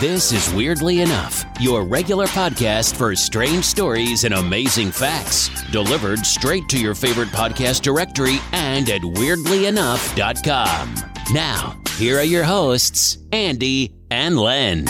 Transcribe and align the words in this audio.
This 0.00 0.30
is 0.30 0.54
Weirdly 0.54 1.00
Enough, 1.00 1.44
your 1.58 1.82
regular 1.82 2.26
podcast 2.26 2.94
for 2.94 3.16
strange 3.16 3.64
stories 3.64 4.22
and 4.22 4.32
amazing 4.32 4.92
facts, 4.92 5.48
delivered 5.72 6.24
straight 6.24 6.68
to 6.68 6.78
your 6.78 6.94
favorite 6.94 7.30
podcast 7.30 7.82
directory 7.82 8.36
and 8.52 8.88
at 8.90 9.00
weirdlyenough.com. 9.00 10.94
Now, 11.32 11.80
here 11.96 12.16
are 12.16 12.22
your 12.22 12.44
hosts, 12.44 13.18
Andy 13.32 13.92
and 14.08 14.38
Len. 14.38 14.86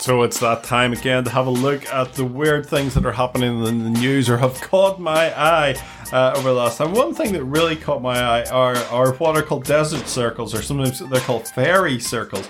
So 0.00 0.22
it's 0.22 0.40
that 0.40 0.64
time 0.64 0.94
again 0.94 1.24
to 1.24 1.30
have 1.30 1.46
a 1.46 1.50
look 1.50 1.84
at 1.92 2.14
the 2.14 2.24
weird 2.24 2.64
things 2.64 2.94
that 2.94 3.04
are 3.04 3.12
happening 3.12 3.66
in 3.66 3.84
the 3.84 3.90
news 3.90 4.30
or 4.30 4.38
have 4.38 4.58
caught 4.62 4.98
my 4.98 5.38
eye 5.38 5.76
uh, 6.10 6.32
over 6.36 6.48
the 6.48 6.54
last 6.54 6.78
time. 6.78 6.94
One 6.94 7.12
thing 7.12 7.34
that 7.34 7.44
really 7.44 7.76
caught 7.76 8.00
my 8.00 8.18
eye 8.18 8.44
are, 8.44 8.76
are 8.76 9.12
what 9.12 9.36
are 9.36 9.42
called 9.42 9.64
desert 9.64 10.08
circles, 10.08 10.54
or 10.54 10.62
sometimes 10.62 11.00
they're 11.00 11.20
called 11.20 11.46
fairy 11.48 12.00
circles. 12.00 12.48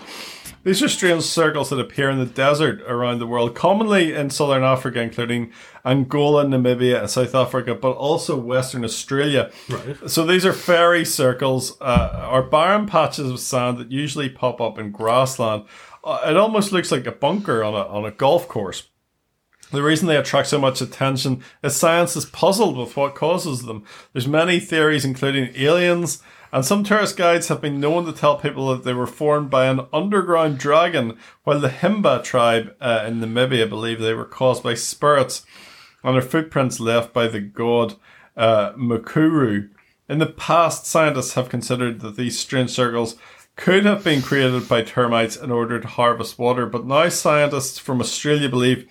These 0.69 0.83
are 0.83 0.89
strange 0.89 1.23
circles 1.23 1.71
that 1.71 1.81
appear 1.81 2.11
in 2.11 2.19
the 2.19 2.27
desert 2.27 2.83
around 2.83 3.21
the 3.21 3.27
world, 3.27 3.55
commonly 3.55 4.13
in 4.13 4.29
southern 4.29 4.63
Africa, 4.63 5.01
including 5.01 5.51
Angola, 5.83 6.45
Namibia, 6.45 7.01
and 7.01 7.09
South 7.09 7.35
Africa, 7.35 7.75
but 7.75 7.93
also 7.93 8.39
Western 8.39 8.85
Australia. 8.85 9.51
Right. 9.71 10.11
So 10.11 10.27
these 10.27 10.45
are 10.45 10.53
fairy 10.53 11.07
circles, 11.07 11.81
uh, 11.81 12.29
or 12.31 12.43
barren 12.43 12.85
patches 12.85 13.31
of 13.31 13.41
sand 13.41 13.79
that 13.79 13.91
usually 13.91 14.29
pop 14.29 14.61
up 14.61 14.79
in 14.79 14.93
grassland. 14.93 15.65
Uh, 16.05 16.21
it 16.27 16.37
almost 16.37 16.71
looks 16.71 16.93
like 16.93 17.07
a 17.07 17.13
bunker 17.13 17.65
on 17.65 17.73
a 17.73 17.87
on 17.87 18.05
a 18.05 18.11
golf 18.11 18.47
course. 18.47 18.91
The 19.71 19.83
reason 19.83 20.09
they 20.09 20.17
attract 20.17 20.49
so 20.49 20.59
much 20.59 20.81
attention 20.81 21.43
is 21.63 21.77
science 21.77 22.17
is 22.17 22.25
puzzled 22.25 22.77
with 22.77 22.97
what 22.97 23.15
causes 23.15 23.63
them. 23.63 23.85
There's 24.13 24.27
many 24.27 24.61
theories, 24.61 25.05
including 25.05 25.53
aliens, 25.57 26.23
and 26.53 26.65
some 26.65 26.85
tourist 26.85 27.17
guides 27.17 27.49
have 27.49 27.61
been 27.61 27.81
known 27.81 28.07
to 28.07 28.13
tell 28.13 28.39
people 28.39 28.69
that 28.71 28.85
they 28.85 28.95
were 28.95 29.07
formed 29.07 29.51
by 29.51 29.67
an 29.67 29.87
underground 29.93 30.59
dragon, 30.59 31.19
while 31.45 31.61
the 31.61 31.69
Himba 31.69 32.25
tribe 32.25 32.75
uh, 32.81 33.05
in 33.07 33.21
Namibia 33.21 33.69
believe 33.69 34.01
they 34.01 34.15
were 34.15 34.25
caused 34.25 34.63
by 34.63 34.75
spirits 34.75 35.45
and 36.03 36.17
are 36.17 36.23
footprints 36.23 36.81
left 36.81 37.13
by 37.13 37.29
the 37.29 37.41
god 37.41 37.97
uh, 38.37 38.73
Mukuru. 38.73 39.69
In 40.09 40.19
the 40.19 40.27
past, 40.27 40.87
scientists 40.87 41.35
have 41.35 41.51
considered 41.51 42.01
that 42.01 42.17
these 42.17 42.39
strange 42.39 42.71
circles 42.71 43.17
could 43.57 43.85
have 43.85 44.05
been 44.05 44.23
created 44.23 44.69
by 44.69 44.83
termites 44.83 45.37
in 45.37 45.51
order 45.51 45.79
to 45.81 45.89
harvest 45.89 46.39
water, 46.39 46.65
but 46.65 46.87
now 46.87 47.09
scientists 47.11 47.79
from 47.79 48.01
Australia 48.01 48.49
believe 48.49 48.89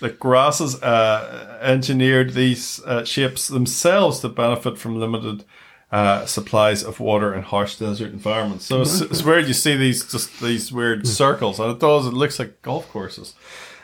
that 0.00 0.18
grasses 0.18 0.80
uh, 0.82 1.58
engineered 1.62 2.34
these 2.34 2.80
uh, 2.84 3.04
shapes 3.04 3.48
themselves 3.48 4.20
to 4.20 4.28
benefit 4.28 4.78
from 4.78 4.98
limited 4.98 5.44
uh, 5.90 6.26
supplies 6.26 6.84
of 6.84 7.00
water 7.00 7.34
in 7.34 7.42
harsh 7.42 7.76
desert 7.76 8.12
environments. 8.12 8.66
So 8.66 8.82
it's, 8.82 9.00
it's 9.00 9.22
weird 9.22 9.46
you 9.48 9.54
see 9.54 9.76
these 9.76 10.10
just 10.10 10.40
these 10.40 10.70
weird 10.70 11.06
circles, 11.06 11.58
and 11.58 11.70
it 11.70 11.80
does. 11.80 12.06
It 12.06 12.12
looks 12.12 12.38
like 12.38 12.62
golf 12.62 12.88
courses. 12.90 13.34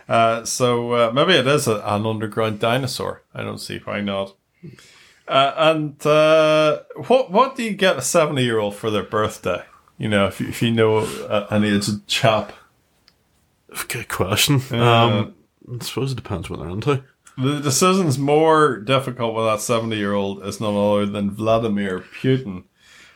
Uh, 0.09 0.45
so 0.45 0.93
uh, 0.93 1.13
maybe 1.15 1.33
it 1.33 1.47
is 1.47 1.67
a, 1.67 1.77
an 1.85 2.05
underground 2.07 2.61
dinosaur. 2.61 3.23
I 3.35 3.43
don't 3.43 3.59
see 3.59 3.79
why 3.79 4.01
not. 4.03 4.37
Uh, 5.27 5.53
and 5.57 6.07
uh, 6.07 6.83
what 7.07 7.31
what 7.31 7.57
do 7.57 7.63
you 7.63 7.73
get 7.73 7.97
a 7.97 8.03
seventy 8.03 8.45
year 8.45 8.59
old 8.59 8.77
for 8.77 8.91
their 8.91 9.03
birthday? 9.03 9.65
You 9.97 10.09
know, 10.09 10.27
if 10.27 10.41
you, 10.41 10.49
if 10.49 10.61
you 10.61 10.73
know 10.73 10.99
a, 10.99 11.47
an 11.51 11.65
aged 11.65 12.07
chap. 12.07 12.53
Good 13.89 14.09
question. 14.09 14.61
Um, 14.79 15.35
I 15.71 15.83
suppose 15.85 16.13
it 16.13 16.17
depends 16.17 16.51
what 16.51 16.61
they're 16.61 16.69
into. 16.69 17.05
The 17.37 17.61
decision's 17.61 18.19
more 18.19 18.77
difficult 18.77 19.35
with 19.35 19.47
that 19.47 19.61
70 19.61 19.97
year 19.97 20.13
old 20.13 20.45
is 20.45 20.61
none 20.61 20.77
other 20.77 21.07
than 21.07 21.33
Vladimir 21.33 22.05
Putin. 22.21 22.65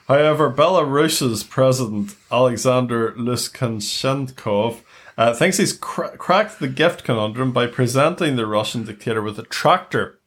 However, 0.08 0.50
Belarus's 0.50 1.44
president, 1.44 2.16
Alexander 2.32 3.12
Lukashenko, 3.12 4.80
uh, 5.18 5.34
thinks 5.34 5.58
he's 5.58 5.74
cra- 5.74 6.16
cracked 6.16 6.58
the 6.58 6.68
gift 6.68 7.04
conundrum 7.04 7.52
by 7.52 7.66
presenting 7.66 8.36
the 8.36 8.46
Russian 8.46 8.84
dictator 8.84 9.20
with 9.20 9.38
a 9.38 9.42
tractor. 9.42 10.18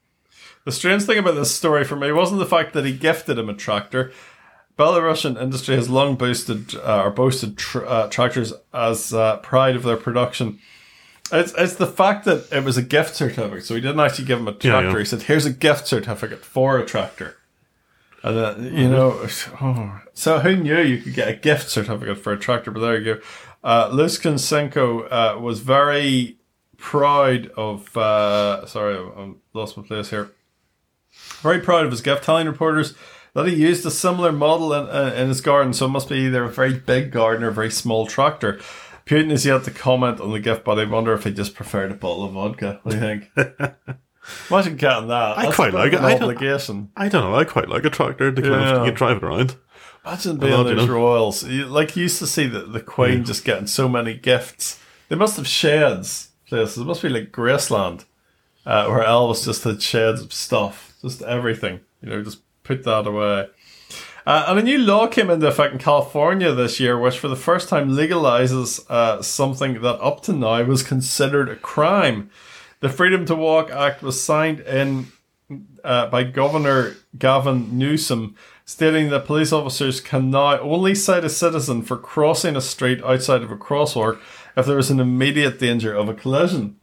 The 0.66 0.72
strange 0.72 1.04
thing 1.04 1.18
about 1.18 1.34
this 1.34 1.54
story 1.54 1.84
for 1.84 1.96
me 1.96 2.12
wasn't 2.12 2.40
the 2.40 2.46
fact 2.46 2.74
that 2.74 2.86
he 2.86 2.96
gifted 2.96 3.40
him 3.40 3.50
a 3.50 3.56
tractor. 3.56 4.12
Belarusian 4.78 5.42
industry 5.42 5.76
has 5.76 5.90
long 5.90 6.16
boasted 6.16 6.76
uh, 6.76 7.04
or 7.04 7.12
boasted 7.12 7.58
tr- 7.58 7.86
uh, 7.86 8.08
tractors 8.10 8.54
as 8.74 9.14
uh, 9.14 9.38
pride 9.38 9.76
of 9.76 9.84
their 9.84 9.98
production. 9.98 10.60
It's, 11.32 11.54
it's 11.58 11.76
the 11.76 11.88
fact 11.88 12.26
that 12.26 12.52
it 12.52 12.64
was 12.64 12.78
a 12.78 12.82
gift 12.82 13.16
certificate. 13.16 13.66
So 13.66 13.76
he 13.76 13.82
didn't 13.82 14.00
actually 14.00 14.26
give 14.26 14.40
him 14.40 14.48
a 14.48 14.54
tractor. 14.54 14.92
yeah. 14.92 15.00
He 15.00 15.06
said, 15.06 15.24
"Here's 15.24 15.46
a 15.46 15.54
gift 15.54 15.88
certificate 15.88 16.44
for 16.44 16.78
a 16.78 16.86
tractor." 16.86 17.38
And 18.24 18.38
then, 18.38 18.78
you 18.78 18.90
know, 18.90 19.28
oh, 19.62 20.02
so 20.14 20.40
who 20.40 20.56
knew 20.56 20.80
you 20.80 21.00
could 21.02 21.16
get 21.16 21.28
a 21.28 21.34
gift 21.34 21.70
certificate 21.70 22.20
for 22.20 22.34
a 22.34 22.38
tractor? 22.38 22.70
But 22.70 22.82
there 22.82 23.00
you 23.00 23.16
go. 23.16 23.22
Uh, 23.64 23.90
Lukashenko 23.90 25.08
uh, 25.12 25.40
was 25.40 25.60
very 25.60 26.38
proud 26.78 27.48
of. 27.58 27.96
Uh, 27.96 28.66
sorry, 28.66 28.98
I 28.98 29.34
lost 29.54 29.78
my 29.78 29.84
place 29.84 30.10
here. 30.10 30.32
Very 31.42 31.60
proud 31.60 31.86
of 31.86 31.92
his 31.92 32.02
gift, 32.02 32.24
telling 32.24 32.48
reporters 32.48 32.94
that 33.34 33.48
he 33.48 33.56
used 33.56 33.86
a 33.86 33.92
similar 33.92 34.32
model 34.32 34.74
in, 34.74 34.88
uh, 34.88 35.14
in 35.16 35.30
his 35.30 35.42
garden. 35.42 35.74
So 35.74 35.86
it 35.86 35.90
must 35.90 36.10
be 36.10 36.18
either 36.18 36.44
a 36.44 36.50
very 36.50 36.74
big 36.74 37.12
garden 37.12 37.44
or 37.44 37.50
a 37.50 37.54
very 37.54 37.72
small 37.72 38.06
tractor. 38.06 38.60
Putin 39.12 39.30
is 39.32 39.46
yet 39.46 39.66
to 39.66 39.72
comment 39.72 40.22
on 40.22 40.32
the 40.32 40.40
gift, 40.40 40.64
but 40.64 40.80
I 40.80 40.86
wonder 40.86 41.12
if 41.14 41.26
he 41.26 41.34
just 41.34 41.54
preferred 41.54 41.92
a 41.92 41.96
bottle 41.96 42.24
of 42.24 42.32
vodka. 42.32 42.80
What 42.84 42.92
do 42.94 42.98
you 42.98 43.02
think? 43.02 43.76
Imagine 44.50 44.78
getting 44.78 45.08
that. 45.10 45.38
I 45.38 45.44
That's 45.44 45.56
quite 45.56 45.74
like 45.74 45.92
it. 45.92 46.00
I 46.00 46.12
don't- 46.12 46.24
obligation. 46.24 46.92
I 46.96 47.10
don't 47.10 47.24
know. 47.30 47.36
I 47.36 47.44
quite 47.44 47.68
like 47.68 47.84
a 47.84 47.90
tractor 47.90 48.32
to 48.32 48.42
kind 48.42 48.54
of 48.56 48.86
you 48.86 48.92
can 48.92 48.94
drive 48.94 49.18
it 49.18 49.24
around. 49.24 49.56
Imagine 50.06 50.38
being 50.38 50.54
love, 50.54 50.68
you 50.68 50.76
know. 50.76 50.88
royals. 50.88 51.44
You, 51.44 51.66
like 51.66 51.98
you 51.98 52.04
used 52.04 52.20
to 52.20 52.28
see 52.28 52.48
the, 52.48 52.62
the 52.62 52.80
Queen 52.80 53.26
just 53.26 53.44
getting 53.44 53.68
so 53.68 53.90
many 53.90 54.14
gifts. 54.14 54.80
They 55.10 55.18
must 55.18 55.36
have 55.36 55.46
sheds 55.48 56.30
places. 56.48 56.78
It 56.78 56.86
must 56.86 57.02
be 57.02 57.10
like 57.10 57.34
Graceland, 57.34 58.06
uh, 58.66 58.88
where 58.88 59.04
Elvis 59.04 59.44
just 59.44 59.66
had 59.66 59.82
sheds 59.82 60.22
of 60.22 60.32
stuff, 60.32 60.96
just 61.02 61.22
everything. 61.22 61.82
You 62.02 62.10
know, 62.10 62.24
just 62.24 62.40
put 62.64 62.84
that 62.86 63.08
away. 63.08 63.48
Uh, 64.26 64.46
and 64.48 64.60
a 64.60 64.64
new 64.64 64.78
law 64.78 65.08
came 65.08 65.30
into 65.30 65.48
effect 65.48 65.74
in 65.74 65.80
California 65.80 66.52
this 66.54 66.80
year, 66.80 66.98
which 66.98 67.18
for 67.18 67.28
the 67.28 67.36
first 67.36 67.70
time 67.70 67.90
legalizes 67.90 68.86
uh, 68.90 69.22
something 69.22 69.82
that 69.82 70.00
up 70.00 70.22
to 70.22 70.34
now 70.34 70.62
was 70.64 70.84
considered 70.84 71.50
a 71.50 71.56
crime. 71.56 72.30
The 72.82 72.90
Freedom 72.90 73.26
to 73.26 73.36
Walk 73.36 73.72
Act 73.72 74.02
was 74.02 74.22
signed 74.22 74.60
in 74.62 75.12
uh, 75.84 76.08
by 76.08 76.24
Governor 76.24 76.96
Gavin 77.18 77.78
Newsom, 77.78 78.36
stating 78.66 79.10
that 79.10 79.26
police 79.26 79.52
officers 79.52 80.00
can 80.00 80.30
now 80.30 80.60
only 80.60 80.96
cite 80.96 81.26
a 81.26 81.30
citizen 81.30 81.82
for 81.82 81.98
crossing 81.98 82.56
a 82.56 82.62
street 82.62 83.04
outside 83.04 83.42
of 83.42 83.52
a 83.52 83.58
crosswalk 83.58 84.20
if 84.56 84.66
there 84.66 84.80
is 84.80 84.90
an 84.90 85.00
immediate 85.00 85.60
danger 85.60 85.94
of 85.94 86.08
a 86.10 86.14
collision. 86.14 86.78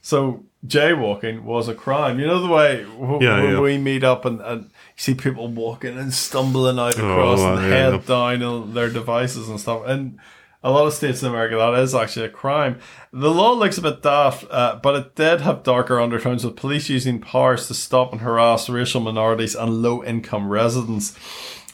So 0.00 0.44
jaywalking 0.66 1.42
was 1.42 1.68
a 1.68 1.74
crime. 1.74 2.18
You 2.18 2.26
know 2.26 2.40
the 2.40 2.52
way 2.52 2.82
w- 2.84 3.24
Yeah, 3.24 3.42
when 3.42 3.52
yeah. 3.54 3.60
we 3.60 3.78
meet 3.78 4.04
up 4.04 4.24
and, 4.24 4.40
and 4.40 4.62
you 4.64 4.68
see 4.96 5.14
people 5.14 5.48
walking 5.48 5.96
and 5.98 6.12
stumbling 6.12 6.78
out 6.78 6.98
oh, 6.98 7.10
across 7.10 7.40
Oh, 7.40 7.54
and 7.56 7.62
yeah, 7.62 7.68
head 7.90 8.06
down 8.06 8.42
on 8.42 8.74
their 8.74 8.90
devices 8.90 9.48
and 9.48 9.60
stuff. 9.60 9.82
And 9.86 10.18
a 10.62 10.70
lot 10.70 10.86
of 10.86 10.92
states 10.92 11.22
in 11.22 11.28
America, 11.28 11.56
that 11.56 11.78
is 11.78 11.94
actually 11.94 12.26
a 12.26 12.30
crime. 12.30 12.80
The 13.12 13.30
law 13.30 13.52
looks 13.52 13.78
a 13.78 13.82
bit 13.82 14.02
daft, 14.02 14.44
uh, 14.50 14.80
but 14.82 14.96
it 14.96 15.14
did 15.14 15.40
have 15.42 15.62
darker 15.62 16.00
undertones 16.00 16.44
with 16.44 16.56
police 16.56 16.88
using 16.88 17.20
powers 17.20 17.68
to 17.68 17.74
stop 17.74 18.12
and 18.12 18.20
harass 18.22 18.68
racial 18.68 19.00
minorities 19.00 19.54
and 19.54 19.82
low 19.82 20.02
income 20.02 20.48
residents. 20.48 21.16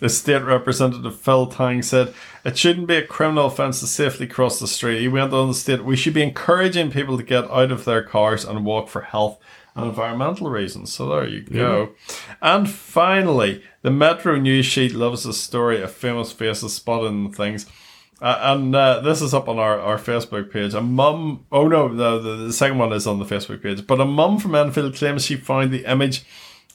The 0.00 0.08
state 0.08 0.42
representative 0.42 1.18
Phil 1.18 1.46
Ting 1.46 1.80
said 1.80 2.12
it 2.44 2.58
shouldn't 2.58 2.88
be 2.88 2.96
a 2.96 3.06
criminal 3.06 3.46
offence 3.46 3.80
to 3.80 3.86
safely 3.86 4.26
cross 4.26 4.58
the 4.58 4.66
street. 4.66 5.00
He 5.00 5.08
went 5.08 5.32
on 5.32 5.48
to 5.48 5.54
state 5.54 5.84
we 5.84 5.96
should 5.96 6.12
be 6.14 6.22
encouraging 6.22 6.90
people 6.90 7.16
to 7.16 7.22
get 7.22 7.50
out 7.50 7.70
of 7.70 7.84
their 7.86 8.02
cars 8.02 8.44
and 8.44 8.66
walk 8.66 8.88
for 8.88 9.02
health 9.02 9.38
and 9.74 9.86
environmental 9.86 10.50
reasons. 10.50 10.92
So 10.92 11.08
there 11.08 11.26
you 11.26 11.40
go. 11.42 11.90
And 12.42 12.68
finally, 12.68 13.62
the 13.82 13.90
Metro 13.90 14.36
News 14.36 14.66
sheet 14.66 14.92
loves 14.92 15.22
the 15.22 15.32
story 15.32 15.80
of 15.80 15.90
famous 15.92 16.32
faces 16.32 16.74
spotted 16.74 17.08
in 17.08 17.32
things. 17.32 17.66
Uh, 18.20 18.38
and 18.40 18.74
uh, 18.74 19.00
this 19.00 19.20
is 19.20 19.34
up 19.34 19.48
on 19.48 19.58
our, 19.58 19.78
our 19.78 19.98
Facebook 19.98 20.50
page. 20.50 20.72
A 20.74 20.80
mum, 20.80 21.44
oh 21.50 21.68
no, 21.68 21.88
the, 21.88 22.18
the, 22.18 22.36
the 22.46 22.52
second 22.52 22.78
one 22.78 22.92
is 22.92 23.06
on 23.06 23.18
the 23.18 23.24
Facebook 23.24 23.62
page. 23.62 23.86
But 23.86 24.00
a 24.00 24.04
mum 24.04 24.38
from 24.38 24.54
Enfield 24.54 24.94
claims 24.94 25.24
she 25.24 25.36
found 25.36 25.72
the 25.72 25.84
image 25.90 26.24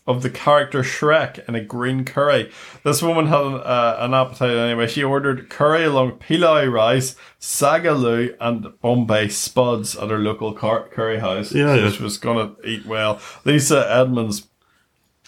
of 0.10 0.24
the 0.24 0.30
character 0.30 0.82
Shrek 0.82 1.48
in 1.48 1.54
a 1.54 1.64
green 1.64 2.04
curry. 2.04 2.52
This 2.84 3.04
woman 3.04 3.28
had 3.28 3.42
an, 3.42 3.54
uh, 3.56 3.98
an 4.00 4.14
appetite 4.16 4.58
anyway. 4.58 4.88
She 4.88 5.04
ordered 5.04 5.50
curry 5.50 5.86
along 5.86 6.14
pilau 6.14 6.66
rice, 6.66 7.16
saag 7.40 7.84
aloo, 7.84 8.36
and 8.40 8.80
Bombay 8.82 9.30
spuds 9.30 9.96
at 9.96 10.10
her 10.10 10.18
local 10.18 10.54
car- 10.54 10.90
curry 10.90 11.20
house. 11.20 11.52
Yeah, 11.52 11.76
yeah. 11.76 11.92
she 11.92 12.02
was 12.02 12.18
going 12.18 12.56
to 12.56 12.68
eat 12.68 12.88
well. 12.88 13.20
Lisa 13.46 13.86
Edmonds 13.88 14.49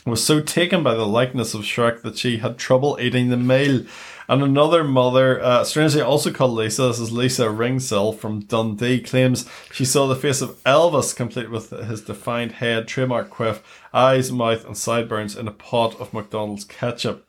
was 0.05 0.23
so 0.23 0.41
taken 0.41 0.83
by 0.83 0.95
the 0.95 1.05
likeness 1.05 1.53
of 1.53 1.61
Shrek 1.61 2.01
that 2.01 2.17
she 2.17 2.37
had 2.37 2.57
trouble 2.57 2.97
eating 2.99 3.29
the 3.29 3.37
meal. 3.37 3.85
And 4.27 4.41
another 4.41 4.83
mother, 4.83 5.43
uh, 5.43 5.63
strangely 5.65 6.01
also 6.01 6.31
called 6.31 6.51
Lisa, 6.51 6.83
this 6.83 6.99
is 6.99 7.11
Lisa 7.11 7.47
Ringsill 7.47 8.17
from 8.17 8.39
Dundee, 8.41 9.01
claims 9.01 9.47
she 9.73 9.83
saw 9.83 10.07
the 10.07 10.15
face 10.15 10.41
of 10.41 10.61
Elvis 10.63 11.13
complete 11.13 11.51
with 11.51 11.71
his 11.71 12.01
defined 12.01 12.53
head, 12.53 12.87
trademark 12.87 13.29
quiff, 13.29 13.61
eyes, 13.93 14.31
mouth, 14.31 14.65
and 14.65 14.77
sideburns 14.77 15.35
in 15.35 15.49
a 15.49 15.51
pot 15.51 15.99
of 15.99 16.13
McDonald's 16.13 16.63
ketchup. 16.63 17.27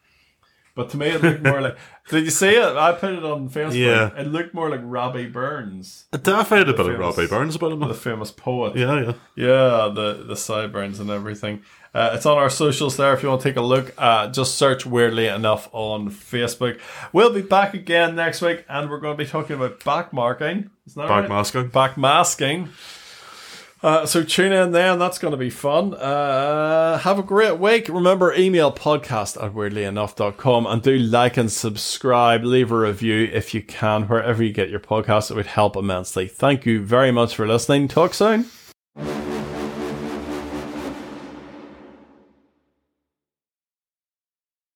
But 0.74 0.90
to 0.90 0.96
me, 0.96 1.08
it 1.08 1.22
looked 1.22 1.42
more 1.42 1.60
like. 1.60 1.76
Did 2.08 2.24
you 2.24 2.30
see 2.30 2.50
it? 2.50 2.76
I 2.76 2.92
put 2.92 3.12
it 3.12 3.24
on 3.24 3.50
Facebook. 3.50 3.74
Yeah. 3.76 4.10
It 4.18 4.28
looked 4.28 4.54
more 4.54 4.70
like 4.70 4.80
Robbie 4.82 5.28
Burns, 5.28 6.06
It 6.12 6.22
definitely 6.22 6.58
had 6.58 6.68
a 6.68 6.72
bit 6.72 6.92
of 6.94 6.98
Robbie 6.98 7.26
Burns 7.26 7.56
about 7.56 7.72
him. 7.72 7.80
the 7.80 7.94
famous 7.94 8.30
poet. 8.30 8.74
Yeah, 8.76 9.00
yeah. 9.02 9.12
Yeah, 9.36 9.92
the 9.94 10.24
the 10.26 10.36
sideburns 10.36 10.98
and 10.98 11.10
everything. 11.10 11.62
Uh, 11.94 12.12
it's 12.14 12.24
on 12.24 12.38
our 12.38 12.48
socials 12.48 12.96
there 12.96 13.12
if 13.12 13.22
you 13.22 13.28
want 13.28 13.42
to 13.42 13.48
take 13.48 13.56
a 13.56 13.60
look. 13.62 13.92
Uh, 13.98 14.28
just 14.28 14.54
search 14.56 14.86
Weirdly 14.86 15.26
Enough 15.26 15.68
on 15.72 16.10
Facebook. 16.10 16.80
We'll 17.12 17.32
be 17.32 17.42
back 17.42 17.74
again 17.74 18.14
next 18.16 18.40
week 18.40 18.64
and 18.68 18.88
we're 18.88 18.98
going 19.00 19.16
to 19.16 19.22
be 19.22 19.28
talking 19.28 19.56
about 19.56 19.80
backmarking. 19.80 20.70
Isn't 20.86 21.02
that 21.02 21.08
Back 21.08 21.10
right? 21.22 21.28
masking. 21.28 21.70
Backmasking. 21.70 22.68
Uh, 23.82 24.06
so 24.06 24.22
tune 24.22 24.52
in 24.52 24.70
there 24.70 24.92
and 24.92 25.00
that's 25.00 25.18
going 25.18 25.32
to 25.32 25.36
be 25.36 25.50
fun. 25.50 25.92
Uh, 25.92 26.98
have 26.98 27.18
a 27.18 27.22
great 27.22 27.58
week. 27.58 27.88
Remember, 27.88 28.32
email 28.32 28.72
podcast 28.72 29.42
at 29.44 29.52
weirdlyenough.com 29.52 30.66
and 30.66 30.82
do 30.82 30.96
like 30.96 31.36
and 31.36 31.50
subscribe. 31.50 32.44
Leave 32.44 32.70
a 32.70 32.78
review 32.78 33.28
if 33.32 33.52
you 33.54 33.60
can, 33.60 34.04
wherever 34.04 34.42
you 34.42 34.52
get 34.52 34.70
your 34.70 34.80
podcast. 34.80 35.30
It 35.32 35.34
would 35.34 35.46
help 35.46 35.76
immensely. 35.76 36.28
Thank 36.28 36.64
you 36.64 36.80
very 36.82 37.10
much 37.10 37.34
for 37.34 37.46
listening. 37.46 37.88
Talk 37.88 38.14
soon. 38.14 38.46